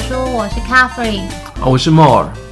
[0.00, 1.28] 说，我是 Catherine，
[1.60, 2.47] 我是 More。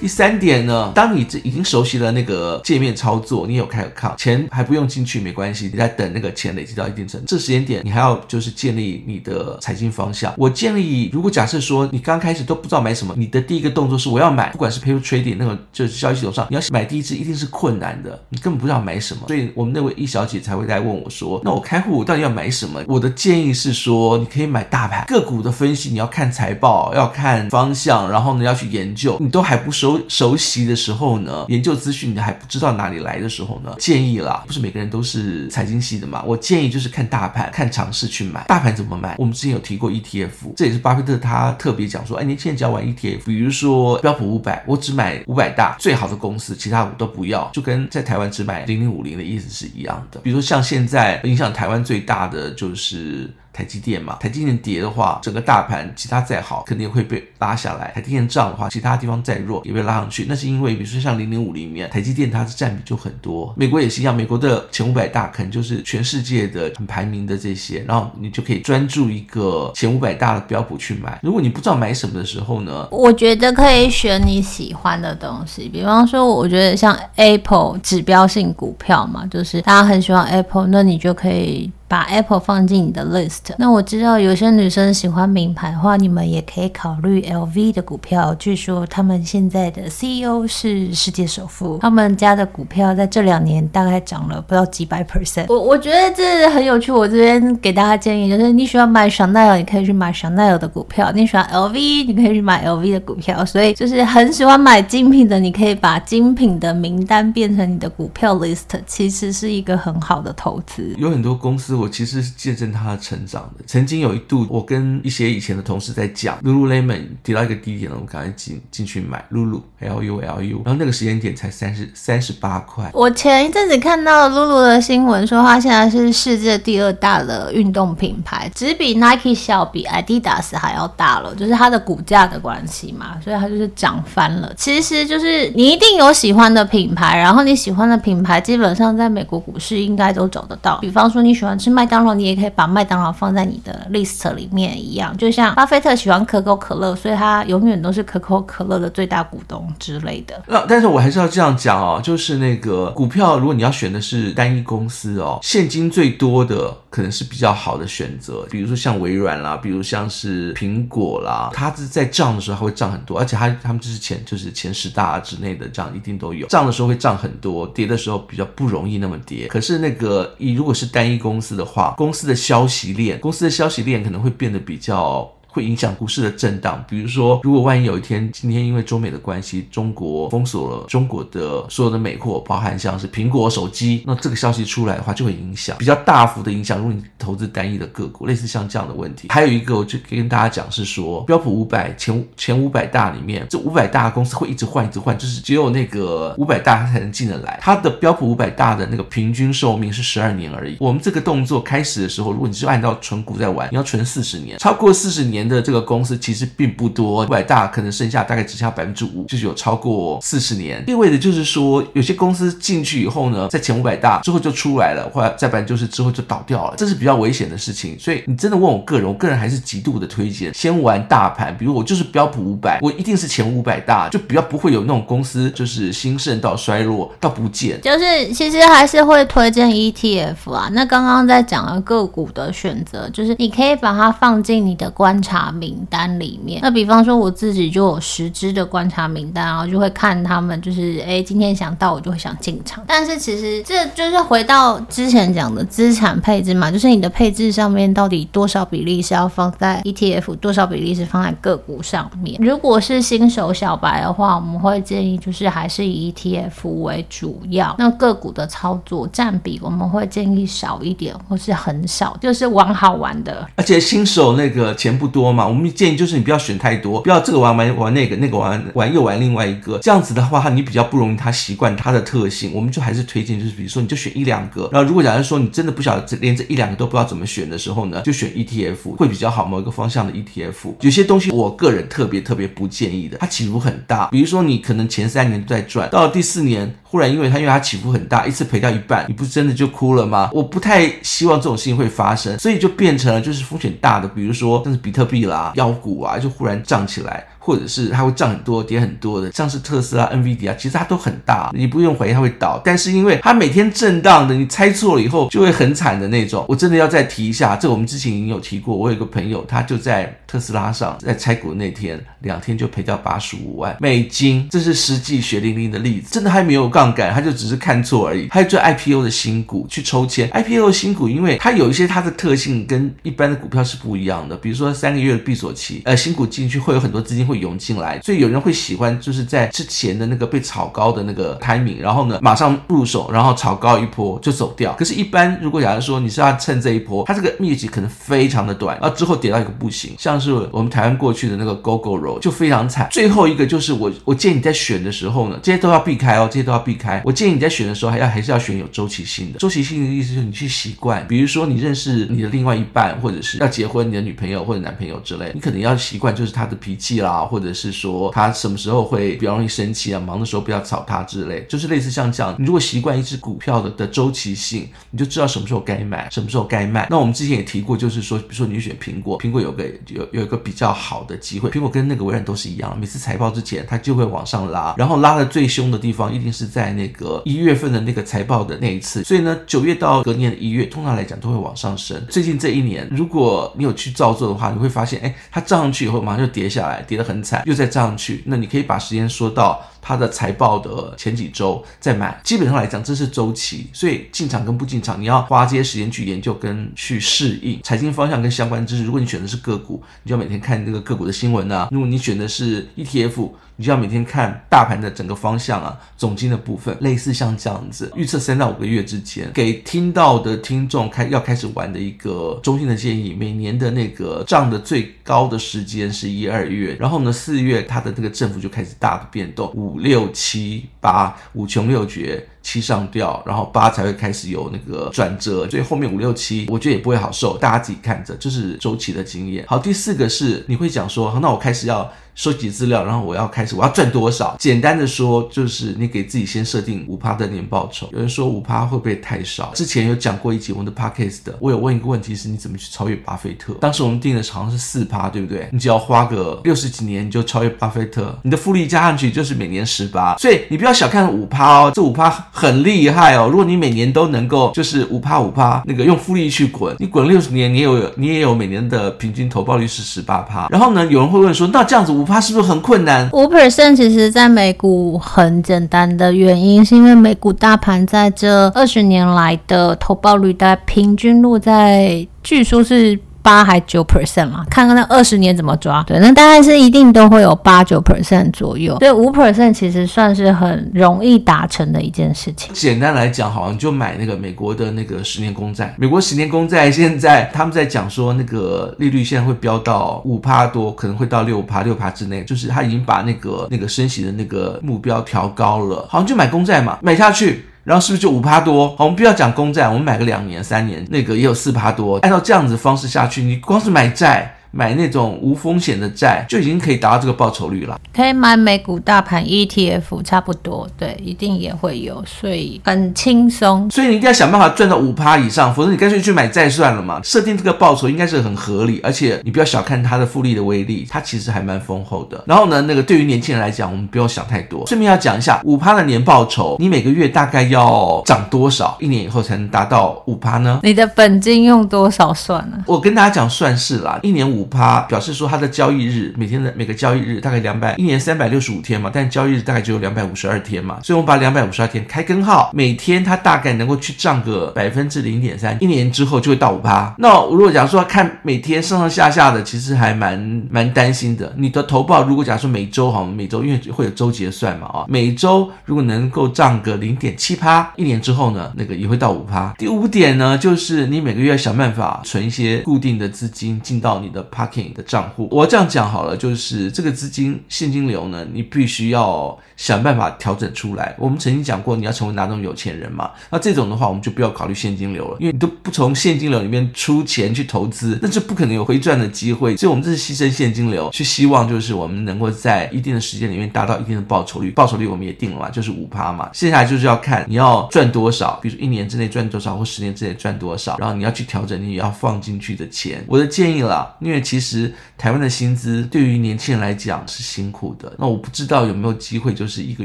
[0.00, 10.32] 第三点呢，当你这已经熟悉了那个界面操作，你有开 account，钱还不用进去没关系，你在等那个钱累积到一定程度，这时间点你还要就是建立你的财经方向。
[10.38, 22.82] 我建议，如果假设说你刚开始都不知道买什么，你的第一个动作是我要买，不管是 paper trading 那个就是交易系统上，你要买第一支一定是困难的，你根本不知道买什么，所以我们那位易小姐才会来问我说，那我开户我到底要买什么？
[22.88, 38.44] 我的建议是说，你可以买大盘个股的分析，你要看财报，要看方向，然后呢要去研究，你都还不熟熟熟悉的时候呢，研究资讯你还不知道哪里来的时候呢，建议啦，不是每个人都是财经系的嘛，我建议就是看大盘，看常识去买。
[38.44, 39.14] 大盘怎么买？
[39.18, 50.20] 我们之前有提过 ETF，这也是巴菲特他特别讲说，哎，年轻人只要玩 ETF，比如说标普五百，我只买五百大最好的公司，其他我都不要，就跟在台湾只买零零五零的意思是一样的。
[50.20, 53.30] 比如说像现在影响台湾最大的就是。
[53.52, 60.26] 台积电嘛，台积电跌的话，整个大盘其他再好，肯定会被拉下来；台积电涨的话，其他地方再弱也被拉上去。
[60.28, 63.52] 那是因为，比如说像零零五里面，台积电它的占比就很多。
[63.56, 71.18] 美国也是一样，美国的前五百大可能就是全世界的很排名的这些，然后你就可以专注一个前五百大的标普去买。
[71.22, 81.70] 如果你不知道买什么的时候呢，我觉得可以选你喜欢的东西，比方说，我觉得像 Apple 指标性股票嘛，就是大家很喜欢 Apple，那你就可以。
[81.90, 83.52] 把 Apple 放进你的 list。
[83.58, 88.32] 那我知道有些女生喜欢名牌的话，你们也可以考虑 LV 的股票。
[88.36, 95.46] 据说他们现在的 CEO 是世界首富，他们家的股票在这两年大概涨了不到几百 percent。
[95.48, 96.92] 我我觉得这很有趣。
[96.92, 103.44] 我这边给大家建议就是，你喜欢买 Chanel，你可以去买 Chanel 的股票；你喜欢 LV，你可以去买 LV 的股票。
[103.44, 110.94] 所以就是很喜欢买精品的，你可以把精品的名单变成你的股票 list，其实是一个很好的投资。
[110.96, 111.79] 有很多公司。
[111.80, 113.64] 我其实是见证他的成长的。
[113.66, 122.90] 曾经有一度，我跟一些以前的同事在讲，Lululemon 跌到一个低点了，我们赶快进进去买 Lulu L U L U，然后那个时间点才三十三十八块。
[122.92, 134.52] 我前一阵子看到 Lulu 的新闻说，它现在是世界第二大的运动品牌，只比 Nike 小，比 Adidas 还要大了，就是它的股价的关系嘛，所以它就是涨翻了。
[134.58, 140.76] 其实就是你一定有喜欢的品牌，然后你喜欢的品牌基本上在美国股市应该都找得到。
[140.80, 141.69] 比方说你喜欢吃。
[141.70, 150.42] 麦当劳，你也可以把麦当劳放在你的 list 里面一样，就像巴菲特喜欢可口可乐，所以他永远都是可口可乐的最大股东之类的。
[150.46, 169.46] 那但是我还是要这样讲哦，就是那个股票，如果你要选的是单一公司哦，现金最多的可能是比较好的选择，比如说像微软啦，比如像是苹果啦，它是在涨的时候它会涨很多，而且它他们就是前就是前十大之内的这样一定都有，涨的时候会涨很多，跌的时候比较不容易那么跌。
[169.46, 175.30] 可是那个你如果是单一公司的的话，公司的消息链，公司的消息链可能会变得比较。
[175.52, 186.78] 会影响股市的震荡，比如说，如果万一有一天，今天因为中美的关系，中国封锁了中国的所有的美货，包含像是苹果手机，那这个消息出来的话，就会影响比较大幅的影响。
[186.78, 197.58] 如果你投资单一的个股，类似像这样的问题，还有一个，我就跟大家讲是说，标普五百前前五百大里面，这五百大公司会一直换，一直换，就是只有那个五百大它才能进得来。
[197.60, 200.76] 它的标普五百大的那个平均寿命是十二年而已。
[200.78, 205.39] 我们这个动作开始的时候，如果你是按照存股在玩，你要存四十年，超过四十年。
[205.48, 210.82] 的这个公司其实并不多，五百大可能剩下大概只剩下百分之五，就是有超过四十年。
[210.86, 217.98] 意味着就是说，有些公司进去以后呢，在前五百大之后就出来了，或者再不然就是之后就倒掉了，这是比较危险的事情。
[217.98, 227.80] 所以你真的问我个人，我个人还是极度的推荐先玩大盘，比如我就是标普五百，我一定是前五百大，就比较不会有那种公司就是兴盛到衰落到不见。
[227.80, 230.68] 就是其实还是会推荐 ETF 啊。
[230.72, 235.29] 那刚刚在讲了个股的选择，就是你可以把它放进你的观察。
[235.30, 242.82] 查名单里面，那比方说我自己就有十支的观察名单，然后就会看他们，就是哎，今天想到我就会想进场。
[242.84, 252.36] 但是其实这就是回到之前讲的资产配置嘛，就是你的配置上面到底多少比例是要放在 ETF，多少比例是放在个股上面。
[252.40, 263.46] 如果是新手小白的话，我们会建议就是还是以 ETF 为主要，那个股的操作占比我们会建议少一点，或是很少，就是玩好玩的。
[263.54, 265.19] 而且新手那个钱不多。
[265.20, 272.52] 多嘛，我们建议就是你不要选太多，不要这个玩玩玩那个，那个玩玩又玩另外一个，这样子的话，你比较不容易他习惯它的特性。
[272.54, 280.74] 我们就还是推荐，就是比如说你就选一两个，然后如果假如说你真的不晓得连这一两个都不知道怎么选的时候呢，就选 ETF 会比较好，某一个方向的 ETF。
[280.80, 286.74] 有些东西我个人特别特别不建议的，它起伏很大，比如说你可能前三年在赚，到了第四年。
[286.90, 290.28] 忽然因为他因为他起伏很大，一次赔掉一半，你不是真的就哭了吗？
[290.32, 297.24] 我不太希望这种事情会发生，所以就变成了就是风险大的，比如说像是比特币啦、妖股啊，就忽然涨起来。
[297.42, 302.60] 或者是它会涨很多、跌很多的，像是特斯拉、NVIDIA，其实它都很大，你不用怀疑它会倒。
[302.64, 306.44] 但是因为它每天震荡的，你猜错了以后就会很惨的那种。
[306.48, 308.76] 我真的要再提一下，这我们之前已经有提过。
[308.76, 316.08] 我有一个朋友，他就在特斯拉上，在拆股那天，两天就赔掉八十五万美金，这是实际血淋淋的例子。
[316.12, 318.28] 真的还没有杠杆，他就只是看错而已。
[318.30, 334.74] 还有做 IPO 的新股去抽签，IPO 新股，因为它有一些它的特性跟一般的股票是不一样的，比如说三个月的闭锁期，呃，新股进去会有很多资金会涌进来，所以有人会喜欢就是在之前的那个被炒高的那个 timing，然后呢马上入手，然后炒高一波就走掉。
[334.74, 342.88] 可是，一般如果假如说你是要趁这一波，它这个蜜月期可能非常的短，然后之后跌到一个不行，像是我们台湾过去的那个 Gogoro 就非常惨。
[342.90, 347.00] 最后一个就是我我建议你在选的时候呢，这些都要避开哦，这些都要避开。
[347.04, 349.38] 我建议你在选的时候还要还是要选有周期性的。
[349.38, 358.10] 周期性的意思就是你去习惯，比如说你认识你的另外一半，或者是要结婚，你的女朋友或者男朋友之类，你可能要习惯就是他的脾气啦，或者是说。
[358.12, 360.00] 他什么时候会比较容易生气啊？
[360.00, 362.34] 忙的时候不要吵他之类，就是类似像这样。
[362.38, 366.86] 你如果习惯一只股票的的周期性，你就知道什么时候该买，什么时候该卖。
[366.90, 379.02] 那我们之前也提过，就是说，比如说你选苹果，苹果有个有有一个比较好的机会，苹果跟那个微软都是一样，每次财报之前它就会往上拉，然后拉的最凶的地方一定是在那个一月份的那个财报的那一次。
[379.04, 382.00] 所以呢，九月到隔年的一月，通常来讲都会往上升。
[382.08, 388.22] 最近这一年，如果你有去照做的话，你会发现，哎，它涨上去以后马上就跌下来，跌得很很惨，又再涨上去。
[388.26, 392.20] 那你可以把时间说到它的财报的前几周再买。
[392.24, 398.84] 基本上来讲，这是周期，所以进场跟不进场，你要花这些时间去研究跟去适应财经方向跟相关知识。
[398.84, 413.12] 如果你选的是个股，你就要每天看这个个股的新闻啊；如果你选的是 ETF，你就要每天看大盘的整个方向啊，总经的部分，类似像这样子预测三到五个月之间，给听到的听众开要开始玩的一个中心的建议。
[413.12, 422.26] 每年的那个涨的最高的时间是一二月，然后呢四月它的这个振幅就开始大的变动，五五六七八五穷六绝。
[422.50, 429.44] 七上吊，然后八才会开始有那个转折，所以后面五六七，我觉得也不会好受，大家自己看着，就是周期的经验。
[429.46, 434.34] 好，第四个是你会讲说，那我开始要收集资料，然后我要开始我要赚多少？
[434.36, 437.88] 简单的说，就是你给自己先设定五趴的年报酬。
[437.92, 439.52] 有人说五趴会不会太少？
[439.54, 443.52] 之前有讲过一集我们的 podcast 的，我有问一个问题是，你怎么去超越巴菲特？
[443.60, 445.48] 当时我们定的好像是四趴，对不对？
[445.52, 452.10] 你只要花个六十几年，你就超越巴菲特，你的复利加上去就是每年十八，所以你不要小看五趴哦，这五趴。
[452.40, 453.28] 很厉害哦！
[453.30, 460.48] 如果你每年都能够就是五趴五趴那个用复利去滚，你滚六十年，你也有你也有每年的平均投报率是十八趴。
[460.48, 463.10] 然后呢，有人会问说，那这样子五趴是不是很困难？
[463.12, 472.98] 五 percent 其实在美股很简单的原因，是因为美股大盘在这二十年来的投报率大概平均落在，据说是。
[473.22, 474.44] 八还九 percent 嘛？
[474.50, 475.82] 看看那二十年怎么抓？
[475.86, 478.76] 对，那大概是一定都会有八九 percent 左右。
[478.78, 482.52] 对，五 percent 其实算是很容易达成的一件事情。
[482.54, 485.74] 简单来讲，好像就买那个美国的那个十年公债。
[485.78, 495.86] 美国十年公债现在他们在讲说，那个利率现在会飙到五趴多，可能会到六趴，六趴之内，就是他已经把那个那个升息的那个目标调高了。
[495.88, 497.44] 好像就买公债嘛，买下去。
[497.64, 498.74] 然后是不是就五趴多？
[498.76, 501.98] 好，我们不要讲公债，我们买个两年、三年，那个也有四趴多。
[501.98, 504.36] 按照这样子方式下去，你光是买债。
[504.52, 507.78] 买那种无风险的债就已经可以达到这个报酬率了。
[507.94, 513.70] 可以买美股大盘 ETF，差不多，对，一定也会有，所以很轻松。
[513.70, 517.00] 所以你一定要想办法赚到五趴以上，否则你干脆去买债算了嘛。
[517.04, 522.22] 设定这个报酬应该是很合理，而且你不要小看它的复利的威力，它其实还蛮丰厚的。
[522.26, 524.66] 然后呢，那个对于年轻人来讲，我们不要想太多。
[524.66, 530.60] 顺便要讲一下五趴的年报酬，你每个月大概要涨多少，一年以后才能达到五趴呢？
[530.62, 532.58] 你的本金用多少算呢？
[532.66, 534.39] 我跟大家讲算式啦，一年五。
[534.40, 546.94] 五趴表示说，它的交易日每天的每个交易日大概两百，一年三百六十五天嘛，但交易日大概只有两百五十二天嘛，所以我们把两百五十二天开根号，每天它大概能够去涨个百分之零点三，一年之后就会到五趴。
[546.96, 550.18] 那如果假如说看每天上上下下的，其实还蛮
[550.50, 551.34] 蛮担心的。
[551.36, 559.54] 你的投报如果假如说每周哈，每周因为会有周结算嘛啊，每周如果能够涨个零点七趴，一年之后呢，那个也会到五趴。
[559.58, 564.20] 第五点呢，就是你每个月想办法存一些固定的资金进到你的。
[564.30, 565.28] Parking 的账户。
[565.30, 570.94] 我这样讲好了，就是这个资金现金流呢，你必须要想办法调整出来。
[570.98, 573.10] 我们曾经讲过，你要成为哪种有钱人嘛？
[573.30, 579.56] 那这种的话，我们就不要考虑现金流了，因为你都不从现金流里面出钱去投资，那就不可能有回赚的机会。
[579.56, 584.50] 所以，我们这是牺牲现金流，去希望就是我们能够在一定的时间里面达到一定的报酬率。
[584.50, 586.28] 报酬率我们也定了嘛，就是五趴嘛。
[586.32, 593.04] 接下来就是要看你要赚多少，比如说一年之内赚多少，或十年之内赚多少，然后你要去调整你要放进去的钱。
[593.06, 597.92] 我的建议啦，因为其实台湾的薪资对于年轻人来讲是辛苦的。
[597.98, 599.84] 那我不知道有没有机会，就是一个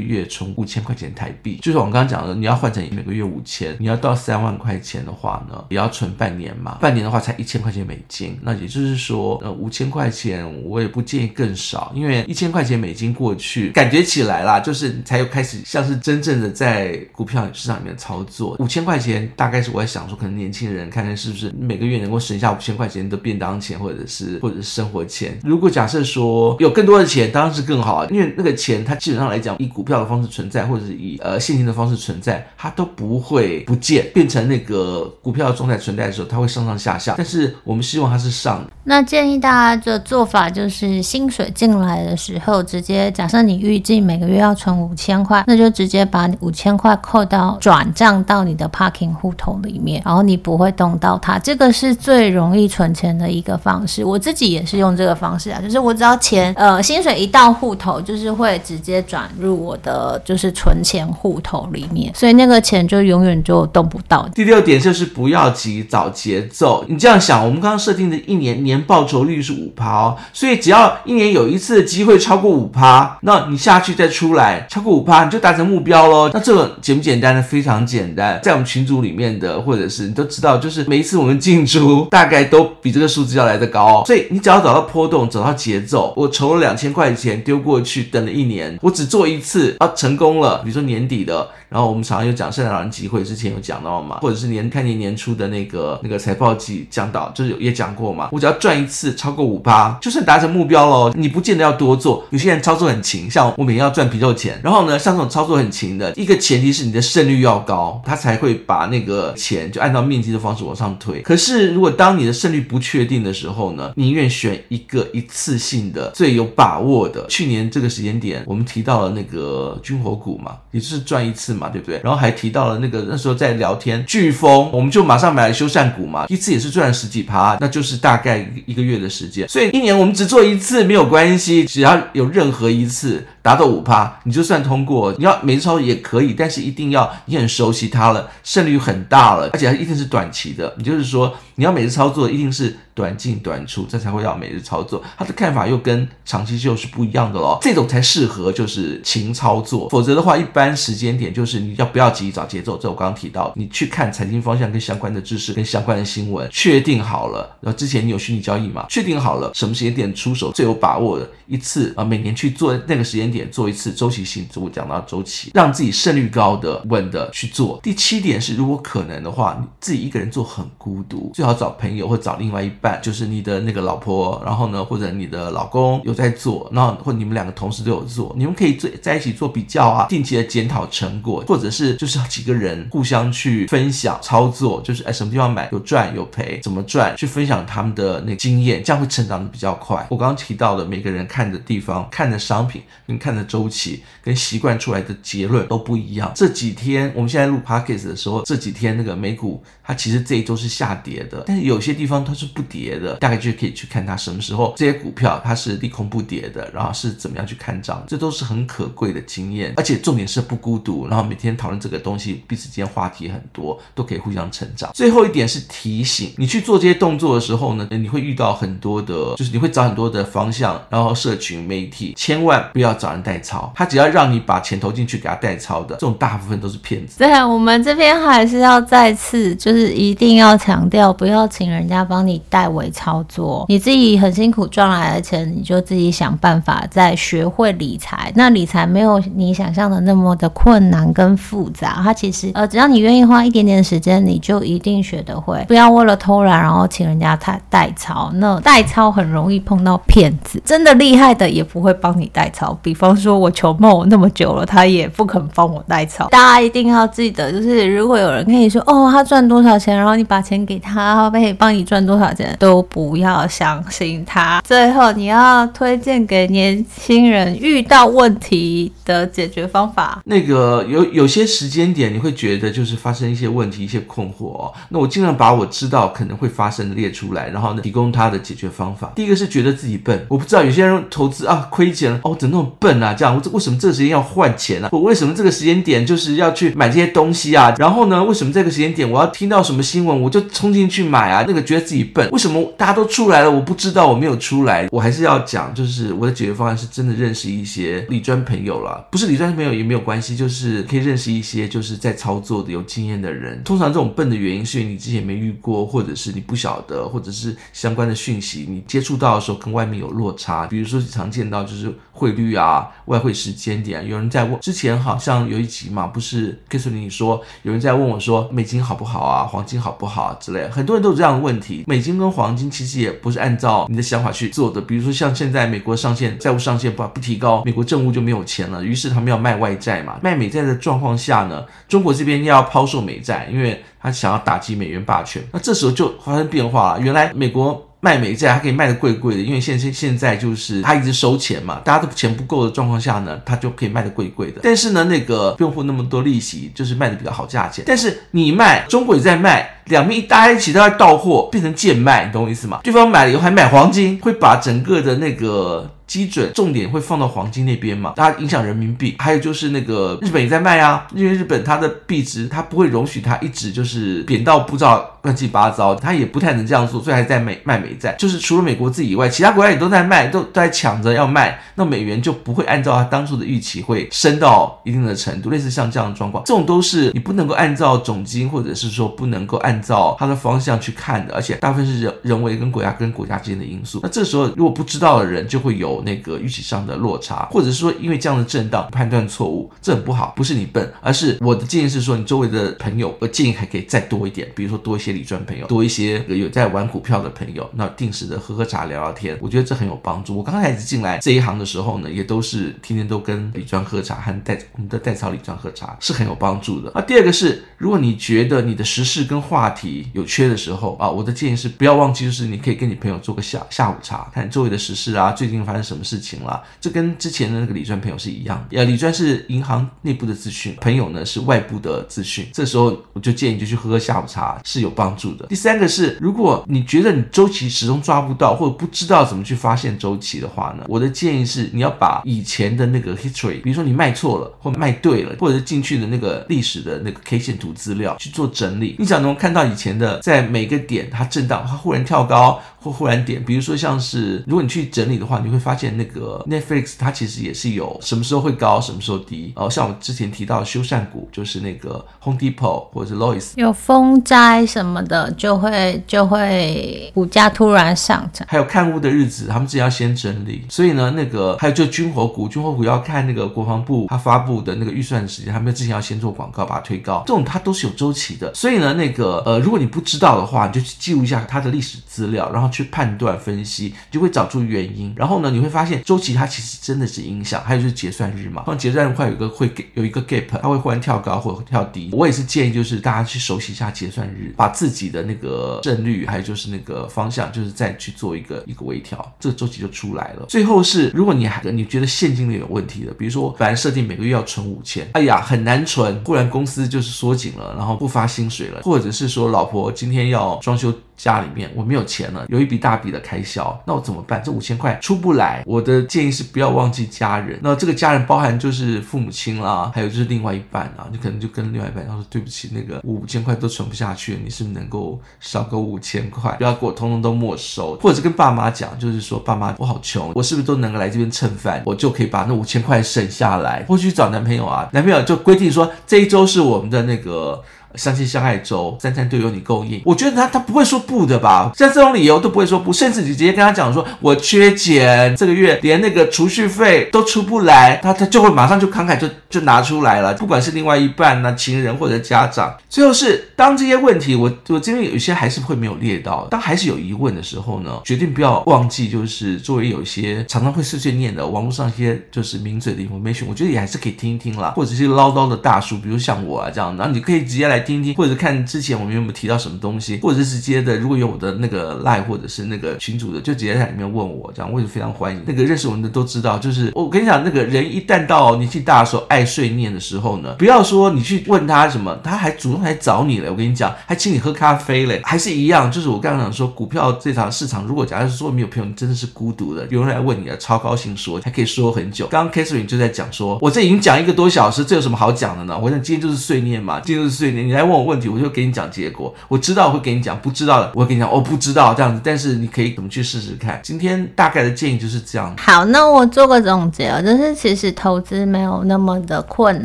[0.00, 6.78] 月从五千块钱台币，就是我们刚刚讲的，你要换成每个月五千，你要到三万块钱的话呢，也要存半年嘛。
[6.80, 18.56] 半年的话才一千块钱美金，那也就是说，呃，五千块钱我也不建议更少，因为一千块钱美金过去，感觉起来啦，就是才有开始像是真正的在股票市场里面操作。
[18.58, 25.38] 五千块钱大概是我在想说，可能年轻人看看是不是每个月能够省下五千块钱的便当钱，或者是或者是生活钱。
[25.42, 37.14] 如果假设说有更多的钱，当然是更好，因为那个钱它基本上来讲，以股票的方式存在，或者是以呃现金的方式存在，它都不会不见，变成那个股票的状态存在的时候，它会上上下下。
[37.16, 38.64] 但是我们希望它是上。
[38.84, 51.38] 那建议大家的做法就是，薪水进来的时候，直接假设你预计每个月要存五千块，那就直接把五千块扣到转账到你的 Parking 户头里面，然后你不会动到它。
[51.38, 54.04] 这个是最容易存钱的一个方式。
[54.04, 64.26] 我我自己也是用这个方式啊，就是我只要钱呃薪水一到户头，就是会直接转入我的就是存钱户头里面，所以那个钱就永远就动不到。
[64.34, 66.82] 第六点就是不要急，找节奏。
[66.88, 76.30] 你这样想，我们刚刚设定的一年年报酬率是五趴哦，所以只要一年有一次的机会超过五趴，那你下去再出来超过五趴，你就达成目标喽。
[76.32, 77.42] 那这个简不简单呢？
[77.42, 84.02] 非常简单，在我们群组里面的或者是你都知道，就是每一次我们进出大概都比这个数字要来得高哦。
[84.06, 86.14] 所以你只要找到波动，找到节奏。
[86.16, 90.62] 我筹了两千块钱丢过去，等了一年，我只做一次啊，成功了。
[90.62, 91.48] 比如说年底的。
[91.68, 98.28] 然后我们常常有讲圣诞老人集会，之前有讲到嘛，或者是年开年年初的那个那个财报季讲到，就是有也讲过嘛。
[98.30, 101.12] 我只要赚一次超过五八，就算达成目标喽。
[101.16, 104.60] 你不见得要多做，有些人操作很勤，像我每天要赚皮肉钱。
[104.62, 111.20] 然后呢，像这种操作很勤的，一个前提是你的胜率要高，他才会把那个钱就按照面积的方式往上推。
[111.22, 117.26] 可是如果当你的胜率不确定的时候呢，宁愿选一个一次性的最有把握的。
[117.28, 121.56] 去年这个时间点，我们提到了那个军火股嘛，也就是赚一次。
[121.56, 121.98] 嘛，对不对？
[122.04, 129.48] 然后还提到了那个那时候在聊天，飓风，我们就马上买了修缮股嘛，一次也是赚了十几趴，那就是大概一个月的时间。
[129.48, 135.14] 所以一年我们只做一次没有关系，只要有任何一次达到五趴，你就算通过。
[135.18, 140.74] 你要每次操作也可以，但是一定要你很熟悉它了，胜率很大了，而且它一定是短期的。
[140.76, 142.76] 你就是说你要每次操作一定是。
[142.96, 145.04] 短进短出，这才会要每日操作。
[145.18, 147.58] 他的看法又跟长期就是不一样的咯。
[147.60, 152.78] 这种才适合就是勤操作，否则的话，一般时间点就是你要不要急找节奏。
[152.78, 157.54] 这我刚刚提到，你去看财经方向跟相关的知识跟相关的新闻，确定好了。
[157.60, 158.86] 然后之前你有虚拟交易嘛？
[158.88, 162.02] 确定好了什么时间点出手最有把握的一次啊？
[162.02, 167.78] 每年去做那个时间点做一次周期性，我讲到周期，让自己胜率高的稳的去做。
[167.82, 172.98] 第七点是，如果可能的话，你自己一个人做很孤独，最好找朋友或找另外一半。
[173.02, 190.06] 就是你的那个老婆，然后呢，或者你的老公有在做，然后或你们两个同时都有做，你们可以做在一起做比较啊，定期的检讨成果，或者是就是几个人互相去分享操作，就是哎什么地方买有赚有赔，怎么赚，去分享他们的那个经验，这样会成长的比较快。
[190.10, 196.30] 我刚刚提到的每个人看的地方、看的商品你看看的周期跟习惯出来的结论都不一样。
[196.36, 203.16] 这几天我们现在录 podcast 的时候，这几天那个美股它其实这一周是下跌的，但是有些地方它是不跌的。
[203.16, 214.92] 大概就可以去看它什么时候这些股票它是利空不跌的，然后是怎么样去看涨，这都是很可贵的经验，而且重点是不孤独，然后每天讨论这个东西，彼此间话题很多，都可以互相成长。
[214.94, 227.18] 最后一点是提醒你去做这些动作的时候呢，你会遇到很多的，就是你会找很多的方向，然后社群媒体，千万不要找代操，他只要让你把钱投进去给他代操的，这种大部分都是骗子。
[227.18, 232.90] 对，我们这边还是要再次就是一定要强调，不要请人家帮你代为。
[232.96, 238.32] 操作，你自己很辛苦赚来的钱，你就自己想办法再学会理财。
[238.34, 245.62] 那理财没有你想象的那么的困难跟复杂，它其实呃，只要你愿意花一点点时间，你就一定学得会。
[245.68, 252.78] 不要为了偷懒，然后请人家代代操，那代操很容易碰到骗子，真的厉害的也不会帮你代操。
[252.80, 253.05] 比方。
[253.06, 256.28] 方说我求梦那么久了，他也不肯帮我代操。
[256.28, 264.60] 大家一定要记得，就是如果有人跟你说哦，他赚多少钱，然后你把钱给他，他可以帮你赚多少钱，都不要相信他。
[264.66, 270.20] 最后，你要推荐给年轻人遇到问题的解决方法。
[270.24, 274.72] 那个有有些时间点，你会觉得就是发生一些问题、一些困惑哦。
[274.88, 279.12] 那我尽量把我知道可能会发生的列出来，然后呢，提供他的解决方法。
[279.14, 283.12] 第一个是觉得自己笨，我不知道有些人投资啊亏钱了哦，怎那么笨笨啊？
[283.12, 284.88] 这样，我为什么这个时间要换钱、啊？
[284.92, 287.74] 我为什么这个时间点就是要去买这些东西啊？
[287.78, 291.44] 然后呢，为什么这个时间点我要听到什么新闻我就冲进去买啊？
[291.48, 294.86] 那个觉得自己笨，为什么大家都出来了，我不知道我没有出来？
[294.92, 303.62] 我还是要讲，就是我的解决方案是真的认识一些理专朋友了，不是理专朋友也没有关系，就是可以认识一些就是在操作的有经验的人。
[303.64, 310.66] 通常这种笨的原因是你之前没遇过，或者是你不晓得，或者是相关的讯息你接触到的时候跟外面有落差。
[310.66, 312.75] 比如说常见到就是汇率啊、
[313.06, 321.84] 外汇时间点，有人在问，之前好像有一集嘛，不是 Kissly 说有人在问我说美金好不好啊，黄金好不好啊之类，很多人都有这样的问题。
[321.86, 337.85] 美金跟黄金其实也不是按照你的想法去做的，比如说像现在美国上限债务上限不不提高，美国政务就没有钱了，于是他们要卖外债嘛，卖美债的状况下呢，中国这边要抛售美债，因为他想要打击美元霸权，那这时候就发生变化了，原来美国。
[338.06, 344.60] 卖美债，还可以卖的贵贵的，因为现现现在就是他一直收钱嘛，大家都钱不够的状况下呢，他就可以卖的贵贵的。
[344.62, 347.84] 但是呢，那个不用付那么多利息，就是卖的比较好价钱。
[347.84, 352.80] 但是你卖，中国也在卖，两边一搭一起都在到货，变成贱卖，你懂我意思吗？
[352.84, 355.90] 对方买了以后还买黄金，会把整个的那个。
[356.06, 358.12] 基准重点会放到黄金那边嘛？
[358.14, 359.16] 它影响人民币。
[359.18, 368.14] 还有就是那个日本也在卖啊，因为日本它的币值它不会容许它一直就是贬到不知道乱七八糟，它也不太能这样做，所以还在卖卖美债。
[368.16, 371.58] 就是除了美国自己以外，其他国家也都在卖，都都在抢着要卖。
[371.74, 384.00] 那美元就不会按照它当初的预期会升到一定的程度，类似像这样的状况，这种都是你不能够按照总金或者是说不能够按按照它的方向去看的，而且大部分是人人为跟国家跟国家之间的因素。
[384.02, 386.02] 那这时候如果不知道的人就会有。
[386.06, 390.32] 那个预期上的落差，或者是说因为这样的震荡判断错误，这很不好。
[390.36, 400.36] 不是你笨，而是我的建议是说，你周围的朋友，我建议还可以再多一点，比如说多一些理专朋友，多一些有在玩股票的朋友，那定时的喝喝茶聊聊天，我觉得这很有帮助。
[400.36, 406.92] 我刚开始进来这一行的时候呢，也都是天天都跟理专喝茶，和代我们的代操理专喝茶是很有帮助的。
[406.94, 416.62] 啊，第二个是，如果你觉得你的时事跟话话题有缺的时候啊，我的建议是不要忘记，就是你可以跟你朋友做个下下午茶，看周围的时事啊，最近发生什么事情了？
[416.80, 418.78] 这跟之前的那个理专朋友是一样的。
[418.78, 422.46] 呃，理专是银行内部的资讯，朋友呢是外部的资讯。
[422.52, 425.46] 这时候我就建议就去喝喝下午茶是有帮助的。
[425.46, 438.94] 第三个是，如果你觉得你周期始终抓不到，或者不知道怎么去发现周期的话呢，我的建议是你要把以前的那个 history，比如说你卖错了或卖对了，或者是进去的那个历史的那个 K 线图资料去做整理。
[439.00, 442.60] 你想能看到以前的在每个点它震荡，它忽然跳高。
[442.86, 449.52] 或忽然点，比如说像是如果你去整理的话，你会发现那个 Netflix 它其实也是有什么时候会高，什么时候低。
[449.56, 458.46] 哦，像我之前提到的修缮股，就是那个 Home Depot 或者是 Lowe's，有风灾什么的，就会就会股价突然上涨。
[458.48, 460.64] 还有看屋的日子，他们自己要先整理。
[460.68, 468.54] 所以呢，那个还有就军火股，军火股要看那个国防部他发布的那个预算时间，他们之前要先做广告把它推高，这种它都是有周期的。
[468.54, 472.68] 所以呢，那个呃，如果你不知道的话，你就去记录一下它的历史资料，然后。
[472.76, 475.14] 去判断分析，就会找出原因。
[475.16, 477.62] 然后呢，你会发现周期它其实真的是影响。
[477.64, 482.10] 还有就是结算日嘛，像结算日会有一个会给有一个 gap，它会忽然跳高或者跳低。
[482.12, 490.44] 我也是建议就是大家去熟悉一下结算日，把自己的那个胜率还有就是那个方向，就是再去做一个一个微调，这个周期就出来了。
[490.48, 500.92] 最后是如果你还你觉得现金流有问题的，比如说本来设定每个月要存五千，哎呀很难存，忽然公司就是缩紧了，然后不发薪水了，或者是说老婆今天要装修。
[501.16, 504.42] 家里面我没有钱了，有一笔大笔的开销，那我怎么办？
[504.44, 505.62] 这五千块出不来。
[505.64, 507.58] 我的建议是不要忘记家人。
[507.62, 511.08] 那这个家人包含就是父母亲啦，还有就是另外一半啊。
[511.10, 516.52] 你可能就跟另外一半说：“对不起，那个五千块都存不下去，你是不是能够少个五千块？
[516.52, 521.82] 不要给我通通都没收。”或者是跟爸妈讲，就是说：“爸妈，我好穷，我是不是都能够来这边蹭饭？
[521.86, 527.62] 我就可以把那五千块省下来，或许找男朋友啊，男朋友就规定说这一周是我们的那个。”
[527.96, 530.00] 相亲相爱周，三餐都有你供应。
[530.04, 531.72] 我觉得他他不会说不的吧？
[531.74, 540.34] 像这种理由都不会说不，甚至你直接跟他讲说，我缺钱，这个月连那个储蓄费都出不来，他他就会马上就慷慨就就拿出来了。
[540.34, 565.40] 不管是另外一半呢、情人或者家长，最后是当这些问题，我我这边有一些还是会没有列到，当还是有疑问的时候呢，决定不要忘记，就是作为有一些常常会碎碎念的网络上一些就是名嘴的 information，我觉得也还是可以听一听啦，或者是唠叨的大叔，比如像我啊这样，然后你可以直接来听听，或者是看之前我们有没有提到什么东西，或者是直接的，如果有我的那个 line 或者是那个群主的，就直接在里面问我，这样我也非常欢迎。
[565.46, 573.50] 那个认识我们的都知道，就是我跟你讲，那个人一旦到年纪大的时候，爱碎念的时候呢，不要说你去问他什么，他还主动来找你了。
[573.50, 575.90] 我跟你讲，还请你喝咖啡嘞，还是一样。
[575.92, 582.26] 就是我刚刚讲说，股票这场市场，如果假如说没有朋友，你真的是孤独的，有人来问你啊，超高兴说，还可以说很久。
[582.28, 585.78] 刚刚 Catherine 就在讲说，我这已经讲一个多小时，这有什么好讲的呢？
[585.78, 587.66] 我想今天就是碎念嘛，今天就是碎念。
[587.76, 589.32] 来问我问题，我就给你讲结果。
[589.48, 592.20] 我知道我会给你讲，不知道的我会跟你讲，我不知道这样子。
[592.24, 593.78] 但是你可以怎么去试试看？
[593.82, 595.54] 今天大概的建议就是这样。
[595.58, 599.84] 好，那我做个总结啊，就是其实投资没有那么的困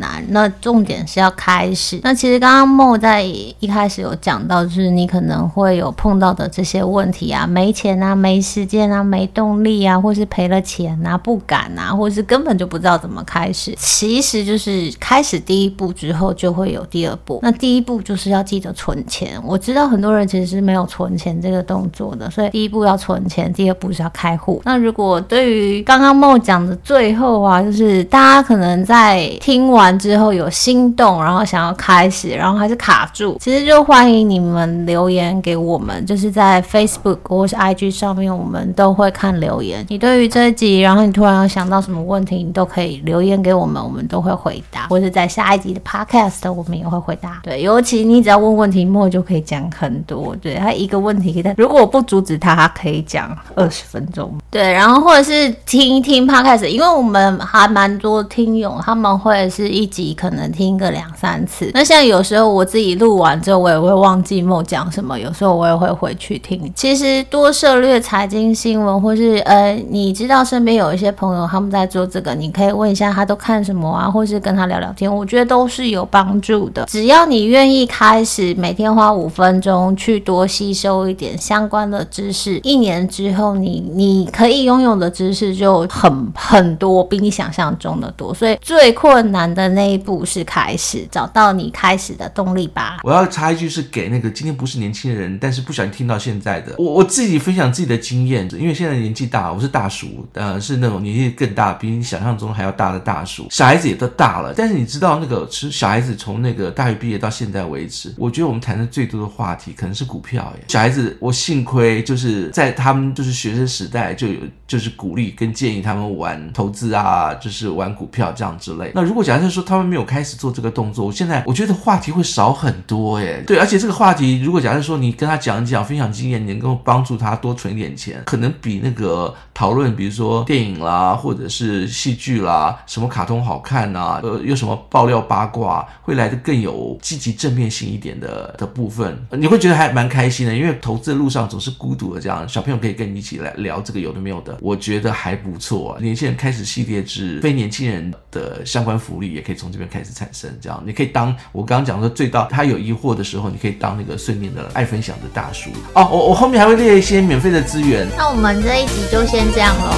[0.00, 2.00] 难，那重点是要开始。
[2.02, 13.74] 那其实刚刚莫在一开始有讲到，就是你可能会有碰到的这些问题啊，没钱啊，没时间啊，没动力啊，或是赔了钱啊，不敢啊，或是根本就不知道怎么开始。
[13.76, 17.40] 其实就是开始第一步之后，就会有第二步。
[17.42, 19.42] 那第一一步就是要记得存钱。
[19.44, 24.62] 我知道很多人其实是没有存钱这个动作的，所以第一步要存钱，第二步是要开户。
[24.64, 39.84] 那如果对于刚刚莫讲的最后啊，就是大家可能在听完之后有心动，然后想要开始，然后还是卡住，其实就欢迎你们留言给我们，就是在 Facebook 或是 IG 上面，我们都会看留言。
[39.88, 47.40] 你对于这一集，然后你突然想到什么问题，你都可以留言给我们，我们都会回答，或者在下一集的 Podcast 我们也会回答。
[47.42, 50.36] 对，尤其你只要问问题，莫就可以讲很多。
[50.40, 54.32] 对，他一个问题，他如果我不阻止他，他可以讲二十分钟。
[54.50, 61.70] 对，然后或者是听一听 Podcast，因为我们还蛮多听友，他们会是一集可能听个两三次。
[61.72, 66.70] 那像有时候我自己录完之后，我也会忘记莫讲什么，有时候我也会回去听。
[66.74, 76.84] 其实多涉猎财经新闻，或是呃，你知道身边有一些朋友他们在做这个，你可以问一下他都看什么啊，或是跟他聊聊天，我觉得都是有帮助的。
[76.86, 88.32] 只要你愿意开始，每天花五分钟去多吸收一点相关的知识，一年之后你，你可以拥有的知识就很很多，比你想象中的多。
[88.32, 93.00] 所以最困难的那一步是开始，找到你开始的动力吧。
[93.02, 104.54] 我要插一句，是给那个今天不是年轻人，但是不小心听到现在的我，我自己分享自己的经验，因为现在年纪大，我是大叔，呃，是那种年纪更大，比你想象中还要大的大叔，小孩子也都大了。
[104.56, 110.64] 但是你知道那个，其实小孩子从那个大学毕业到现现在为止，我觉得我们谈的最多的话题可能是股票耶。
[110.68, 118.92] 小孩子，我幸亏就是在他们就是学生时代就有就是鼓励跟建议他们玩投资啊，就是玩股票这样之类。
[118.94, 123.42] 那如果假设说他们没有开始做这个动作，我现在我觉得话题会少很多耶。
[123.44, 146.00] 对，而且这个话题如果假设说你跟他讲一讲，分享经验，你能够帮助他多存一点钱，可能比那个讨论比如说电影啦，或者是戏剧啦，什么卡通好看啊，呃，有什么爆料八卦，会来的更有积极正面性一点的的部分，你会觉得还蛮开心的，因为投资的路上总是孤独的，这样小朋友可以跟你一起来聊这个有的没有的，我觉得还不错啊。
[146.00, 156.08] 年轻人开始系列之非年轻人的相关福利也可以从这边开始产生，这样你可以当我刚刚讲说最到他有疑惑的时候，你可以当那个睡眠的爱分享的大叔哦。
[156.10, 158.06] 我我后面还会列一些免费的资源。
[158.16, 159.92] 那我们这一集就先这样喽，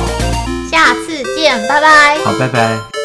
[0.71, 2.19] 下次见，拜拜。
[2.25, 3.04] 好，拜拜。